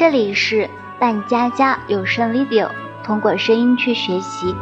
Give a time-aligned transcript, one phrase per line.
[0.00, 2.70] 这里是半家家有声 video，
[3.04, 4.56] 通过声音去学习，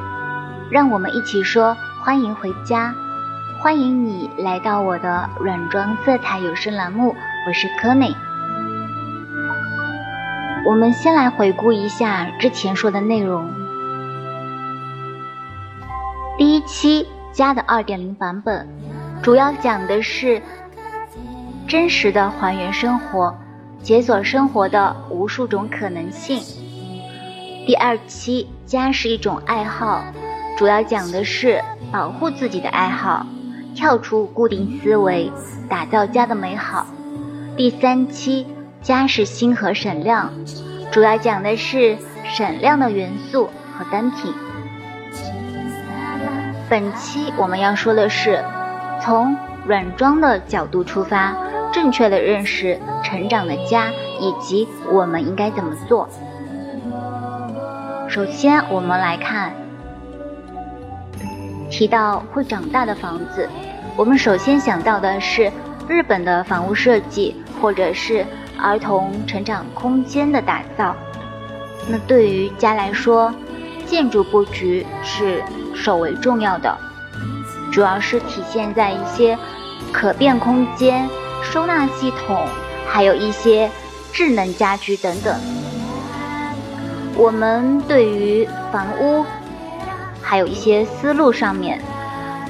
[0.68, 2.92] 让我们一起说欢迎回家，
[3.60, 7.14] 欢迎你来到我的软装色彩有声栏目，
[7.46, 8.12] 我是柯美。
[10.66, 13.48] 我们先来回顾一下之前说的内容，
[16.36, 18.68] 第一期家的二点零版本，
[19.22, 20.42] 主要讲的是
[21.68, 23.38] 真实的还原生活。
[23.82, 26.42] 解锁生活的无数种可能性。
[27.66, 30.04] 第二期，家是一种爱好，
[30.56, 33.26] 主要讲的是保护自己的爱好，
[33.74, 35.30] 跳出固定思维，
[35.68, 36.86] 打造家的美好。
[37.56, 38.46] 第三期，
[38.82, 40.32] 家是心和闪亮，
[40.90, 44.34] 主要讲的是闪亮的元素和单品。
[46.68, 48.44] 本期我们要说的是，
[49.02, 49.36] 从
[49.66, 51.47] 软装的角度出发。
[51.72, 56.08] 正确的认识成长的家，以及我们应该怎么做。
[58.08, 59.52] 首先，我们来看
[61.70, 63.48] 提到会长大的房子，
[63.96, 65.52] 我们首先想到的是
[65.86, 68.24] 日本的房屋设计，或者是
[68.58, 70.96] 儿童成长空间的打造。
[71.86, 73.32] 那对于家来说，
[73.84, 75.42] 建筑布局是
[75.74, 76.76] 首为重要的，
[77.70, 79.38] 主要是体现在一些
[79.92, 81.08] 可变空间。
[81.50, 82.46] 收纳系统，
[82.86, 83.70] 还有一些
[84.12, 85.34] 智能家居等等。
[87.16, 89.24] 我们对于房屋
[90.20, 91.80] 还有一些思路上面，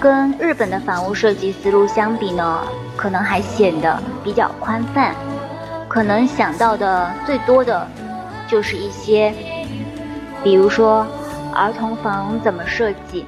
[0.00, 2.62] 跟日本的房屋设计思路相比呢，
[2.96, 5.14] 可能还显得比较宽泛。
[5.88, 7.86] 可能想到的最多的，
[8.48, 9.33] 就是一些，
[10.42, 11.06] 比如说
[11.55, 13.24] 儿童房怎么设计。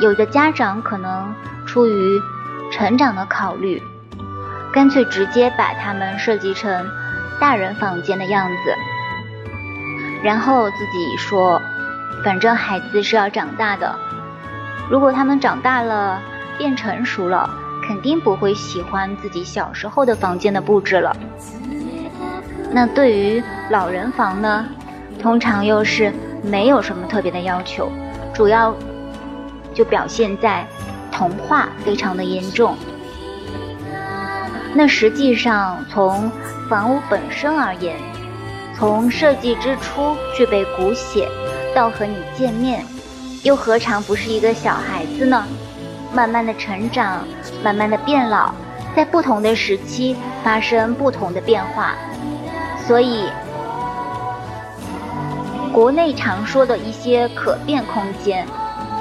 [0.00, 1.32] 有的家长可能
[1.64, 2.20] 出于
[2.70, 3.82] 成长的考虑，
[4.72, 6.86] 干脆直接把它们设计成
[7.40, 8.74] 大人房间的样子，
[10.22, 11.60] 然后自己说，
[12.24, 13.94] 反正孩子是要长大的，
[14.90, 16.20] 如果他们长大了
[16.58, 17.48] 变成熟了，
[17.86, 21.16] 肯定不会喜欢自己小时候的房间的布置了。
[22.70, 24.66] 那对于老人房呢，
[25.20, 26.12] 通常又是
[26.42, 27.90] 没有什么特别的要求，
[28.34, 28.74] 主要
[29.72, 30.66] 就表现在。
[31.10, 32.76] 童话非常的严重。
[34.74, 36.30] 那实际上，从
[36.68, 37.96] 房屋本身而言，
[38.76, 41.26] 从设计之初具备骨血，
[41.74, 42.84] 到和你见面，
[43.42, 45.44] 又何尝不是一个小孩子呢？
[46.12, 47.24] 慢慢的成长，
[47.64, 48.54] 慢慢的变老，
[48.94, 51.94] 在不同的时期发生不同的变化。
[52.86, 53.24] 所以，
[55.72, 58.46] 国内常说的一些可变空间，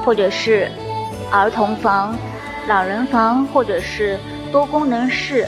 [0.04, 0.72] 或者是。
[1.32, 2.16] 儿童房、
[2.68, 4.20] 老人房或者是
[4.52, 5.48] 多功能室，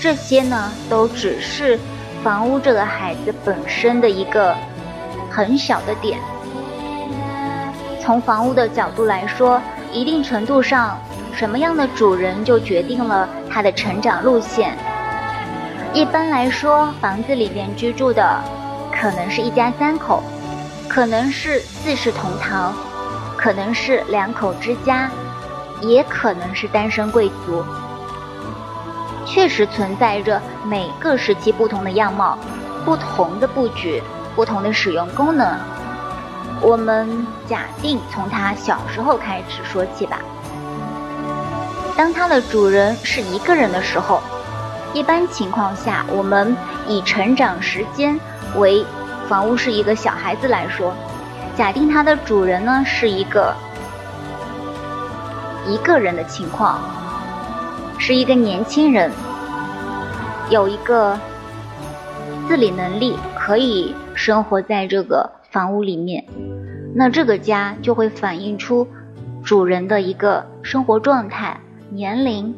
[0.00, 1.78] 这些呢都只是
[2.22, 4.54] 房屋这个孩子本身的一个
[5.30, 6.18] 很小的点。
[8.00, 9.60] 从房屋的角度来说，
[9.92, 10.96] 一定程度上，
[11.34, 14.76] 什么样的主人就决定了他的成长路线。
[15.92, 18.40] 一般来说，房子里面居住的
[18.92, 20.22] 可能是一家三口，
[20.88, 22.72] 可能是四世同堂。
[23.46, 25.08] 可能是两口之家，
[25.80, 27.64] 也可能是单身贵族。
[29.24, 32.36] 确实存在着每个时期不同的样貌、
[32.84, 34.02] 不同的布局、
[34.34, 35.56] 不同的使用功能。
[36.60, 40.18] 我们假定从他小时候开始说起吧。
[41.96, 44.20] 当它的主人是一个人的时候，
[44.92, 46.56] 一般情况下，我们
[46.88, 48.18] 以成长时间
[48.56, 48.84] 为
[49.28, 50.92] 房屋是一个小孩子来说。
[51.56, 53.54] 假定它的主人呢是一个
[55.66, 56.78] 一个人的情况，
[57.98, 59.10] 是一个年轻人，
[60.50, 61.18] 有一个
[62.46, 66.26] 自理能力，可以生活在这个房屋里面，
[66.94, 68.86] 那这个家就会反映出
[69.42, 71.58] 主人的一个生活状态、
[71.88, 72.54] 年龄、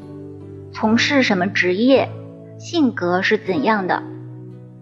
[0.73, 2.11] 从事什么职业、
[2.58, 4.02] 性格是怎样的，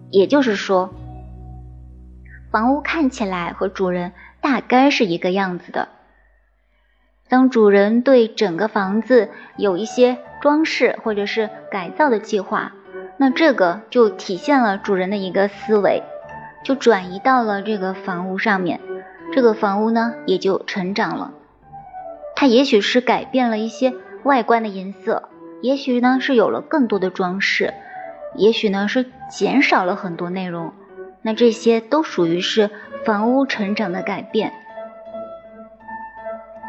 [0.09, 0.89] 也就是说。
[2.51, 5.89] 房屋看起来和主人大概是一个样子的。
[7.29, 12.71] 当主人对整个房子有一些装饰或者是改造的计划，
[13.17, 16.03] 那这个就体现了主人的一个思维，
[16.63, 18.79] 就转移到了这个房屋上面，
[19.33, 21.33] 这个房屋呢也就成长了。
[22.35, 25.27] 它也许是改变了一些外观的颜色，
[25.61, 27.73] 也许呢是有了更多的装饰，
[28.35, 30.71] 也许呢是减少了很多内容。
[31.21, 32.69] 那这些都属于是
[33.05, 34.53] 房屋成长的改变，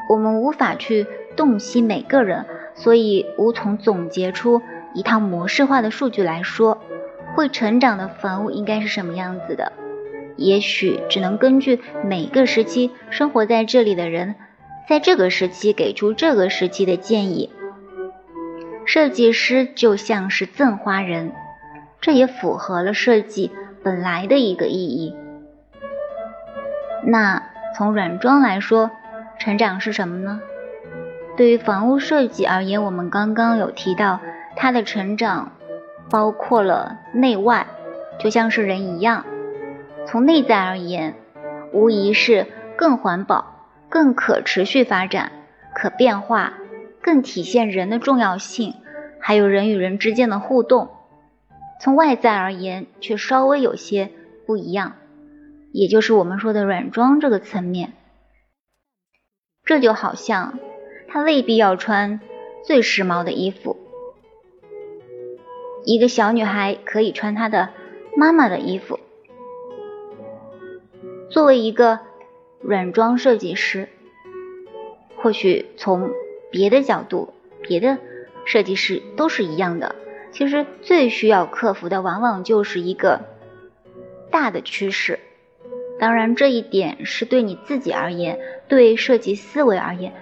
[0.09, 1.07] 我们无法去
[1.37, 4.63] 洞悉每个人，所以无从总结出
[4.95, 6.79] 一套模式化的数据来说，
[7.35, 9.73] 会成长的房屋应该是什么样子的？
[10.37, 14.37] 也许只能根据每个时期生活在这里的人，
[14.89, 17.51] 在这个时期给出这个时期的建议。
[18.85, 21.33] 设计师就像是赠花人，
[22.01, 23.51] 这也符合了设计
[23.89, 25.17] 本来的一个意义。
[27.03, 27.43] 那
[27.75, 28.91] 从软装来说，
[29.39, 30.43] 成长是什么呢？
[31.39, 34.21] 对于房屋设计而言，我们刚刚有提到，
[34.57, 35.53] 它的成长
[36.11, 37.67] 包括了内外，
[38.19, 39.25] 就像是人一样。
[40.05, 41.15] 从内在而言，
[41.73, 42.47] 无疑是
[42.77, 45.33] 更环保、更可持续发展、
[45.75, 46.53] 可变化、
[47.01, 48.75] 更体现人的重要性，
[49.19, 50.91] 还有人与人之间的互动。
[51.81, 54.11] 从外在而言，却稍微有些
[54.47, 54.97] 不一样，
[55.73, 57.93] 也就是我们说的软装这个层面。
[59.65, 60.59] 这就好像，
[61.09, 62.21] 他未必要穿
[62.65, 63.77] 最时髦的衣服，
[65.85, 67.71] 一个小女孩可以穿她的
[68.17, 68.99] 妈妈的衣服。
[71.31, 72.01] 作为一个
[72.61, 73.89] 软装设计师，
[75.17, 76.11] 或许从
[76.51, 77.99] 别的角度，别的
[78.47, 79.95] 设计师都是一样的。
[80.39, 83.23] 其实最需要克服的，往往就是一个
[84.31, 85.19] 大的趋势。
[85.99, 88.39] 当然，这一点是对你自己而言，
[88.69, 90.13] 对设计思维而言，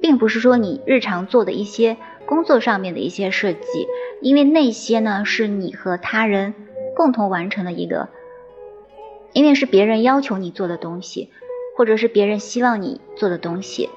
[0.00, 3.86] 并不是说你日常做的一些工作上面的一些设计，
[4.22, 6.54] 因为那些呢是你和他人
[6.96, 8.08] 共同完成的一个。
[9.34, 11.28] 因为是别人要求你做的东西，
[11.76, 13.90] 或者是别人希望你做的东西，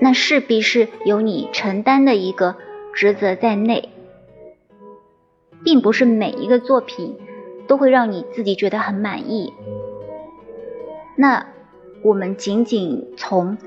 [0.00, 2.56] 那势必是由你承担的一个
[2.96, 3.90] 职责在内，
[5.62, 7.18] 并不是每一个作品
[7.68, 9.52] 都会让你自己觉得很满意。
[11.14, 11.46] 那
[12.02, 13.58] 我们仅仅从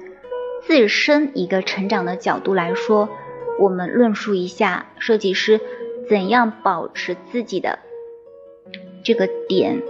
[0.63, 3.07] 自身一个成长的角度来说，
[3.59, 5.61] 我们论述一下设计师
[6.09, 7.77] 怎样保持自己的
[9.03, 9.83] 这个点。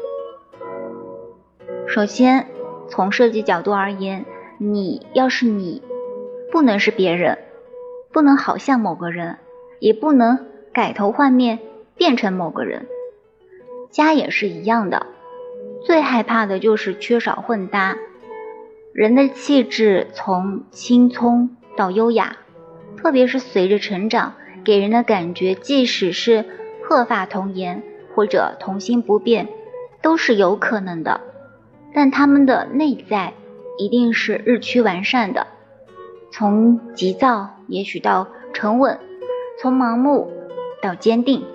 [1.87, 2.47] 首先，
[2.89, 4.25] 从设计角度而言，
[4.57, 5.81] 你要是你，
[6.51, 7.37] 不能是别人，
[8.11, 9.37] 不能好像某个人，
[9.79, 11.59] 也不能改头换面
[11.95, 12.87] 变成某个人。
[13.91, 15.07] 家也是一样的，
[15.85, 17.97] 最害怕的就是缺少混搭。
[18.93, 22.37] 人的气质从青葱到优雅，
[22.97, 24.33] 特别是随着成长，
[24.63, 26.45] 给人的感觉，即使是
[26.83, 27.83] 鹤发童颜
[28.15, 29.47] 或者童心不变，
[30.01, 31.21] 都是有可能的。
[31.93, 33.33] 但他们的内在
[33.77, 35.47] 一定是日趋完善的，
[36.31, 38.99] 从急躁也许到沉稳，
[39.57, 40.29] 从盲目
[40.81, 41.45] 到坚定。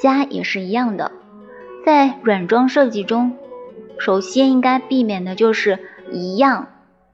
[0.00, 1.12] 家也是一样的，
[1.86, 3.36] 在软装设计中，
[3.98, 5.78] 首先应该避免的就是
[6.10, 6.68] 一样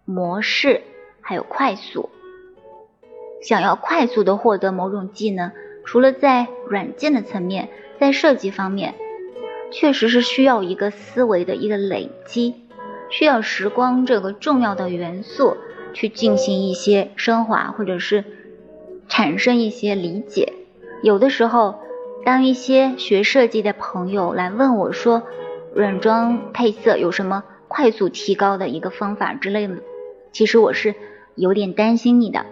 [0.06, 0.81] 模式，
[1.20, 2.08] 还有快速。
[3.43, 5.52] 想要快速的获得某种技能，
[5.85, 7.69] 除了在软件的层面，
[7.99, 8.94] 在设计方面。
[9.73, 12.56] 确实是需要一个思维的一个累积，
[13.08, 15.56] 需要时光这个重要的元素
[15.93, 18.25] 去进行一些升华，或者是
[19.09, 20.53] 产生一些理解。
[21.03, 21.81] 有的时候，
[22.25, 25.23] 当一些学设计的朋友来问我说，
[25.75, 29.76] 软装配色有什么快速提高的一个方法之类的，
[30.33, 30.95] 其实我是
[31.35, 32.45] 有点担心你的，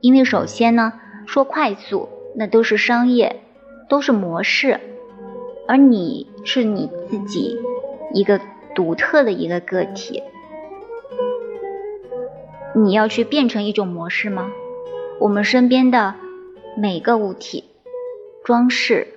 [0.00, 0.92] 因为首先呢，
[1.26, 3.42] 说快速那都是商业，
[3.88, 4.80] 都是模式。
[5.66, 7.58] 而你是你自己
[8.12, 8.38] 一个
[8.74, 10.22] 独特的一个个体，
[12.74, 14.50] 你要去变成一种模式吗？
[15.20, 16.14] 我们身边的
[16.76, 17.64] 每个物体、
[18.44, 19.08] 装饰、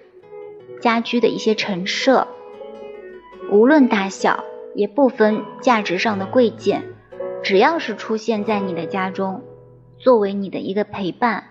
[0.81, 2.27] 家居的一些陈设，
[3.51, 4.43] 无论大小，
[4.75, 6.83] 也不分价值上的贵贱，
[7.43, 9.41] 只要是出现在你的家中，
[9.97, 11.45] 作为你的一个陪伴，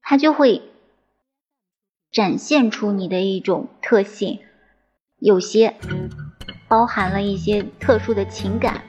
[0.00, 0.62] 它就会。
[2.10, 4.40] 展现出你的一种特性，
[5.18, 5.74] 有些
[6.68, 8.82] 包含了一些特殊的情感。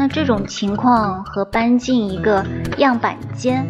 [0.00, 2.42] 那这种情况和搬进一个
[2.78, 3.66] 样板间，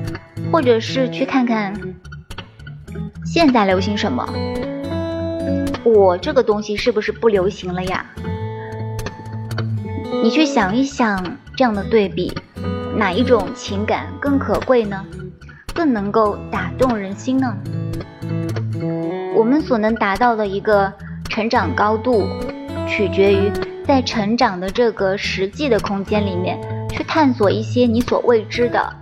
[0.52, 1.74] 或者是去看看
[3.26, 4.24] 现在流行什么，
[5.82, 8.06] 我这个东西是不是不流行了呀？
[10.22, 11.20] 你去想一想，
[11.56, 12.32] 这样的对比，
[12.96, 15.04] 哪一种情感更可贵呢？
[15.74, 17.56] 更能够打动人心呢？
[19.34, 20.92] 我们所能达到的一个
[21.28, 22.24] 成长高度，
[22.86, 23.50] 取决于
[23.86, 26.58] 在成长的这个实际的空间里面，
[26.90, 28.92] 去探索一些你所未知的，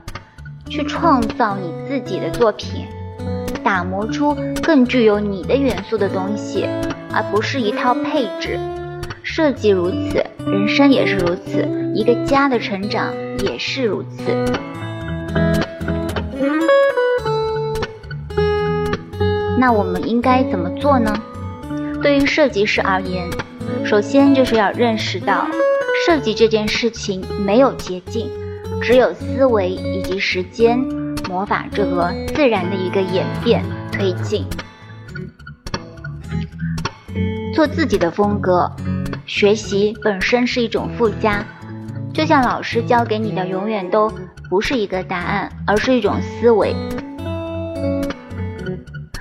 [0.68, 2.87] 去创造你自己的作品，
[3.62, 6.66] 打磨出更具有你的元素的东西，
[7.12, 8.58] 而不是一套配置。
[9.23, 13.12] 设计如此，人生也是如此，一个家的成长
[13.44, 14.32] 也是如此。
[19.58, 21.12] 那我们应该怎么做呢？
[22.00, 23.28] 对于设计师而言，
[23.84, 25.46] 首先就是要认识到，
[26.06, 28.30] 设计这件事情没有捷径，
[28.82, 30.78] 只有思维以及时间，
[31.28, 34.44] 魔法这个自然的一个演变推进。
[37.54, 38.70] 做自己的风格，
[39.26, 41.44] 学习本身是一种附加，
[42.14, 44.12] 就像老师教给你的，永远都
[44.48, 46.75] 不是一个答案，而是一种思维。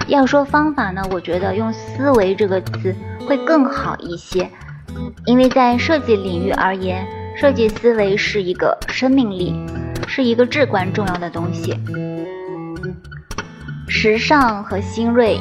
[0.07, 2.95] 要说方法呢，我觉得用“思维”这个词
[3.27, 4.49] 会更好一些，
[5.25, 7.05] 因为在设计领域而言，
[7.35, 9.53] 设计思维是一个生命力，
[10.07, 11.77] 是一个至关重要的东西。
[13.89, 15.37] 时尚和新锐，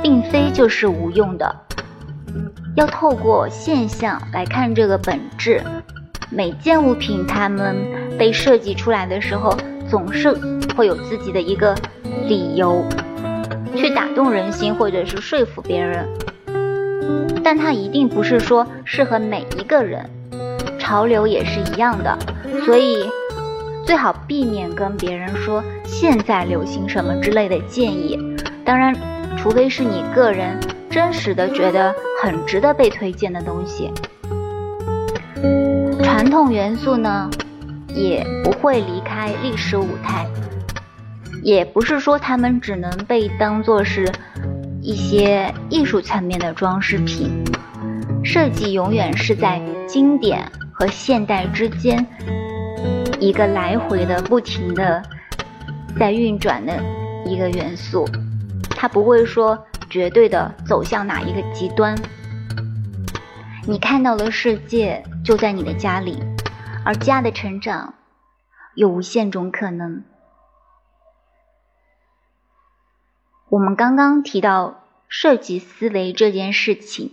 [0.00, 1.56] 并非就是无用的。
[2.76, 5.60] 要透过现象来看这个本质。
[6.30, 7.76] 每件物品它们
[8.16, 9.56] 被设计出来的时候，
[9.90, 10.32] 总是
[10.76, 11.74] 会有自己的一个
[12.28, 12.84] 理由，
[13.74, 16.06] 去打动人心或者是说服别人。
[17.42, 20.08] 但它一定不是说适合每一个人，
[20.78, 22.18] 潮流也是一样的。
[22.64, 23.08] 所以
[23.84, 28.18] 最好避免跟别人说现在流行什么之类的建议。
[28.64, 28.94] 当然，
[29.36, 30.58] 除非是你个人。
[30.90, 33.92] 真实的觉得很值得被推荐的东西，
[36.02, 37.28] 传统元素呢，
[37.94, 40.26] 也不会离开历史舞台，
[41.42, 44.10] 也不是说他们只能被当做是
[44.88, 47.44] 一些艺术层面的装饰品。
[48.24, 52.06] 设计永远是在经典和现代之间
[53.20, 55.02] 一个来回的、不停的
[55.98, 56.82] 在运转的
[57.26, 58.08] 一个元素，
[58.70, 59.62] 它不会说。
[59.90, 61.96] 绝对的走向哪一个极端？
[63.66, 66.22] 你看到的世界就在你的家里，
[66.84, 67.94] 而家的成长
[68.74, 70.04] 有无限种可能。
[73.50, 77.12] 我们刚刚提到设计思维这件事情，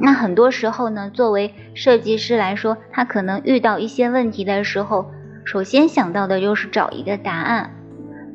[0.00, 5.10] 那很多时候呢，作为设计师来说，他可能遇到一些问题的时候，
[5.44, 7.72] 首先想到的就是找一个答案，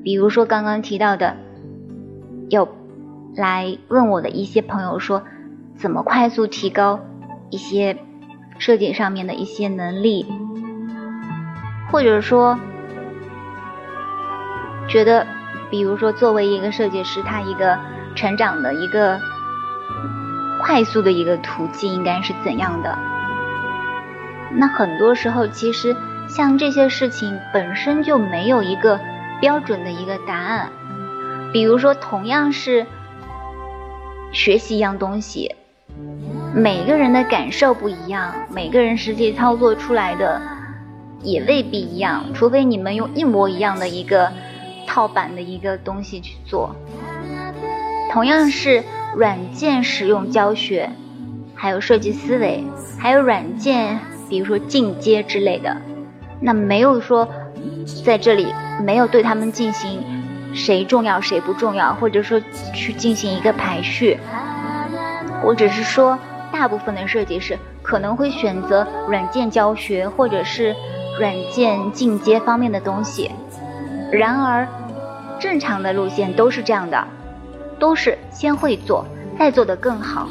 [0.03, 1.37] 比如说刚刚提到的。
[2.49, 2.67] 有
[3.35, 5.23] 来问我的一些朋友说，
[5.75, 6.99] 怎么快速提高
[7.49, 7.97] 一些
[8.59, 10.25] 设计上面的一些能力，
[11.89, 12.59] 或者说
[14.93, 15.25] 觉得，
[15.71, 17.79] 比如说作为一个设计师，他一个
[18.13, 19.19] 成长的一个
[20.61, 22.95] 快速的一个途径应该是怎样的？
[24.51, 25.95] 那很多时候，其实
[26.27, 28.99] 像这些事情本身就没有一个
[29.41, 30.69] 标准的一个答案。
[31.51, 32.85] 比如说，同样是
[34.31, 35.55] 学习一样东西，
[36.53, 40.39] 每个人的感受不一样，每个人实际操作出来的
[41.23, 42.25] 也未必一样。
[42.35, 44.31] 除非你们用一模一样的一个
[44.93, 46.75] 套版的一个东西去做。
[48.11, 48.83] 同样是
[49.15, 50.87] 软件使用教学，
[51.55, 52.63] 还有设计思维，
[52.99, 55.75] 还有软件，比如说进阶之类的，
[56.39, 57.27] 那没有说
[58.05, 59.99] 在这里没有对他们进行。
[60.53, 62.39] 谁重要谁不重要，或者说
[62.75, 64.19] 去进行一个排序，
[65.43, 66.19] 我只是说，
[66.51, 70.75] 大部分的设计师可能会选择软件教学或者是
[71.19, 73.31] 软件进阶方面的东西。
[74.11, 74.67] 然而，
[75.43, 77.05] 正常的路线都是这样的，
[77.77, 79.05] 都是先会做，
[79.37, 80.29] 再做得更好。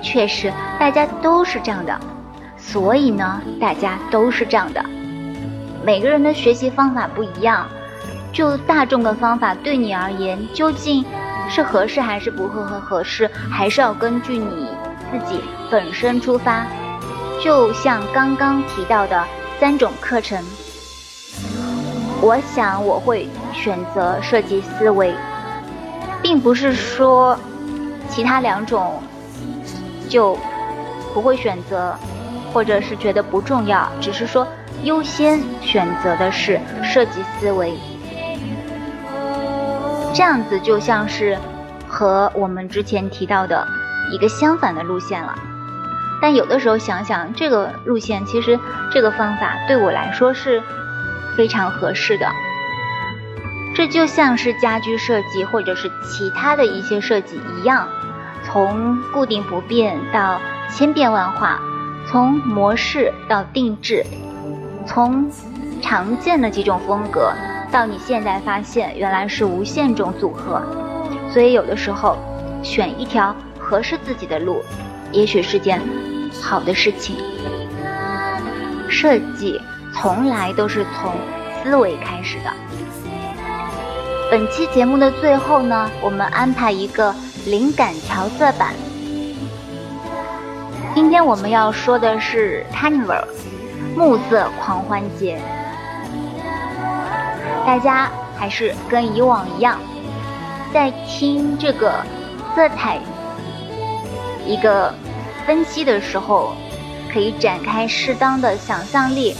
[0.00, 0.50] 确实，
[0.80, 2.00] 大家都是这样的，
[2.56, 4.82] 所以呢，大家都是这样的。
[5.84, 7.66] 每个人的学习方法不一样。
[8.32, 11.04] 就大众的方法对你而言究竟
[11.50, 14.70] 是合适还是不合合适，还是要根据你
[15.12, 15.38] 自己
[15.70, 16.66] 本身出发。
[17.42, 19.22] 就像刚刚提到的
[19.60, 20.42] 三种课程，
[22.24, 25.14] 我想我会选择设计思维，
[26.22, 27.38] 并不是说
[28.08, 28.94] 其他两种
[30.08, 30.34] 就
[31.12, 31.94] 不会选择，
[32.50, 34.48] 或者是觉得不重要，只是说
[34.84, 37.74] 优先选择的是设计思维。
[40.14, 41.36] 这样子就像是
[41.86, 43.68] 和我们之前提到的
[44.10, 45.34] 一个相反的路线了，
[46.22, 48.58] 但有的时候想想，这个路线其实
[48.90, 50.62] 这个方法对我来说是
[51.36, 52.26] 非常合适的。
[53.74, 57.88] 这就像是家居设计或者是其他的一些设计一样，
[58.44, 61.58] 从固定不变到千变万化，
[62.06, 64.04] 从模式到定制，
[64.86, 65.28] 从
[65.82, 67.32] 常见的几种风格。
[67.72, 70.62] 到你现在发现，原来是无限种组合，
[71.28, 72.16] 所以有的时候
[72.62, 74.62] 选一条合适自己的路，
[75.10, 75.82] 也许是件
[76.40, 77.16] 好的事情。
[78.88, 79.60] 设计
[79.94, 81.12] 从来都是从
[81.62, 82.52] 思维开始的，
[84.30, 87.14] 本期节目的最后呢，我们安排一个
[87.46, 88.74] 灵感调色板。
[90.94, 93.24] 今天我们要说的是 Carnival
[93.96, 95.40] 暮色狂欢节。
[97.66, 99.78] 大家还是跟以往一样，
[100.72, 101.94] 在听这个
[102.54, 102.98] 色彩
[104.44, 104.92] 一个
[105.46, 106.52] 分析的时候，
[107.10, 109.34] 可以展开适当的想象力，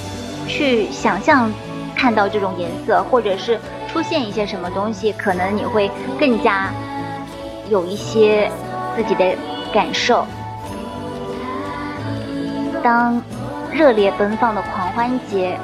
[0.46, 1.52] 去想象
[1.96, 3.58] 看到这种颜色，或者是
[3.92, 6.70] 出现一些什么东西，可能你会更加
[7.68, 8.50] 有一些
[8.96, 9.36] 自己的
[9.72, 10.26] 感受。
[12.82, 13.22] 当
[13.72, 15.58] 热烈奔放的狂欢节。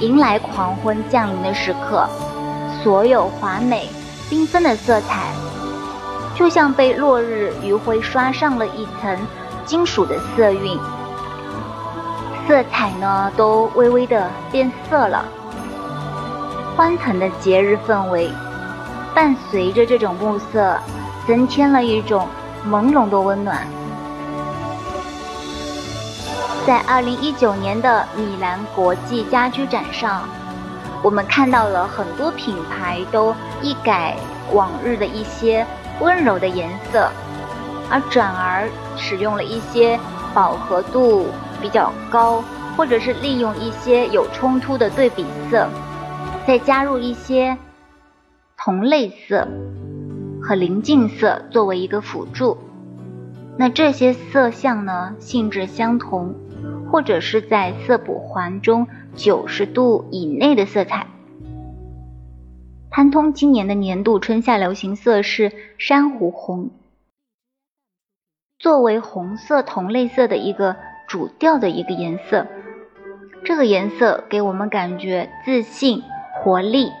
[0.00, 2.08] 迎来狂欢降临的时刻，
[2.82, 3.86] 所有华美
[4.30, 5.30] 缤纷的色彩，
[6.34, 9.18] 就像被落日余晖刷上了一层
[9.66, 10.78] 金属的色晕，
[12.50, 15.24] 色彩呢都微微的变色了。
[16.76, 18.28] 欢腾的节日氛围，
[19.14, 20.76] 伴随着这种暮色，
[21.28, 22.26] 增添了一种
[22.68, 23.64] 朦胧的温暖。
[26.66, 30.28] 在二零一九年的米兰国际家居展上，
[31.04, 34.16] 我们看到了很多品牌都一改
[34.52, 35.64] 往日的一些
[36.00, 37.08] 温柔的颜色，
[37.88, 39.96] 而转而使用了一些
[40.34, 41.28] 饱和度
[41.60, 42.42] 比较高，
[42.76, 45.68] 或者是利用一些有冲突的对比色，
[46.46, 47.56] 再加入一些
[48.56, 49.46] 同类色
[50.42, 52.58] 和邻近色作为一个辅助。
[53.56, 56.34] 那这些色相呢，性质相同。
[56.90, 61.06] 或者是在色补环中九十度以内的色彩。
[62.90, 66.70] 潘通今年的年度春夏流行色是珊瑚红，
[68.58, 70.76] 作为红色同类色的一个
[71.10, 72.46] 主调的一个颜色，
[73.42, 76.04] 这个颜色给我们感觉自信、
[76.36, 76.92] 活力，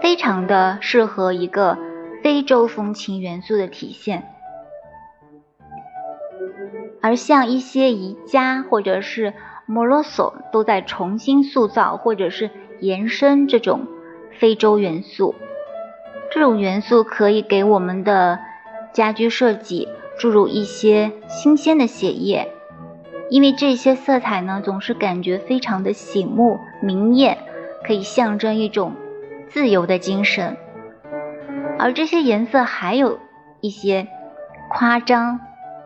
[0.00, 1.76] 非常的适合一个
[2.22, 4.22] 非洲风情元素的体现。
[7.02, 9.34] 而像一些宜家或者是
[9.66, 13.88] 摩罗索都在重新塑造或者是延伸这种
[14.38, 15.34] 非洲元素，
[16.30, 18.38] 这种元素可以给我们的
[18.92, 22.52] 家居设计注入一些新鲜的血液，
[23.30, 27.38] 因为这些色彩呢总是感觉非常的醒目明艳，
[27.84, 28.94] 可以象征一种
[29.48, 30.56] 自由的精神，
[31.78, 33.18] 而这些颜色还有
[33.60, 34.08] 一些
[34.68, 35.40] 夸张。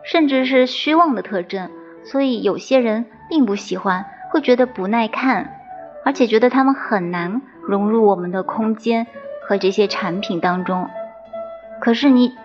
[0.07, 1.71] 甚至是虚妄的特征，
[2.03, 5.55] 所以有些人并不喜欢，会觉得不耐看，
[6.03, 9.07] 而且觉得它们很难融入我们的空间
[9.41, 10.87] 和这些产品当中。
[11.81, 12.35] 可是你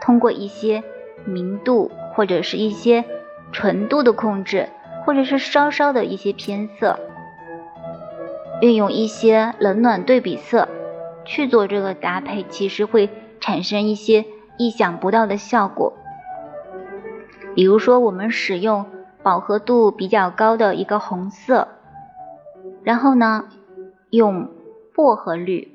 [0.00, 0.82] 通过一些
[1.24, 3.04] 明度或者是一些
[3.52, 4.68] 纯度的控制，
[5.04, 6.98] 或者是稍稍的一些偏色，
[8.60, 10.68] 运用一些冷暖对比色
[11.24, 14.24] 去做这个搭配，其实会产生一些
[14.58, 15.92] 意想不到的效果。
[17.54, 18.86] 比如说，我们使用
[19.22, 21.68] 饱和度比较高的一个红色，
[22.82, 23.46] 然后呢，
[24.10, 24.50] 用
[24.94, 25.72] 薄荷绿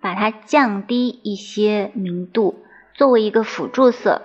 [0.00, 2.54] 把它降低一些明度，
[2.94, 4.22] 作为一个辅助色，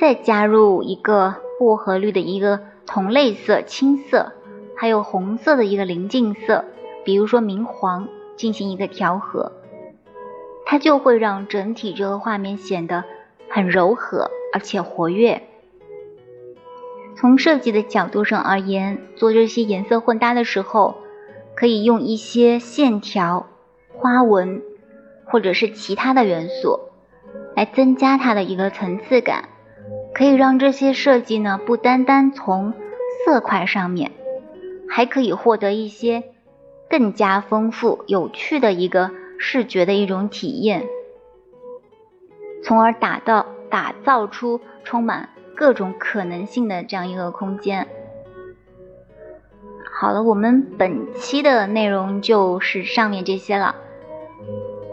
[0.00, 4.32] 再加入一个薄荷绿的一个同类色青色，
[4.76, 6.64] 还有红色的一个邻近色，
[7.04, 9.52] 比如说明黄，进行一个调和，
[10.66, 13.04] 它就会让整体这个画面显得
[13.48, 14.30] 很柔和。
[14.54, 15.42] 而且活跃。
[17.16, 20.96] 从设计的角度上而言，做这些颜色混搭的时候，
[21.54, 23.46] 可以用一些线条、
[23.94, 24.60] 花纹
[25.24, 26.80] 或者是其他的元素，
[27.56, 29.48] 来增加它的一个层次感，
[30.14, 32.74] 可以让这些设计呢不单单从
[33.24, 34.12] 色块上面，
[34.88, 36.24] 还可以获得一些
[36.88, 40.84] 更加丰富、有趣的一个视觉的一种体验，
[42.62, 43.46] 从而打到。
[43.72, 47.88] 打造出充满各种可能性的这样一个空间。
[49.90, 53.74] 好了，我们本期的内容就是上面这些了。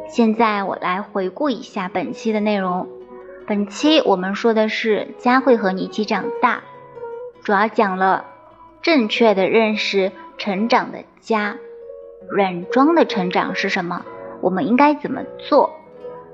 [0.08, 2.88] 现在我来回顾一下本期的内容。
[3.50, 6.62] 本期我们说的是家会和你一起长大，
[7.42, 8.28] 主要讲了
[8.84, 11.58] 正确的认识成长的家，
[12.30, 14.06] 软装的成长是什么，
[14.42, 15.72] 我们应该怎么做，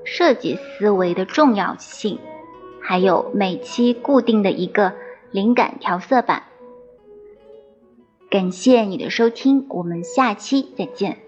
[0.04, 2.18] 设计思维的重要性。
[2.82, 4.92] 还有每期固定的一个
[5.30, 6.42] 灵感调色板。
[8.28, 11.25] 感谢你的收听，我们下期再见。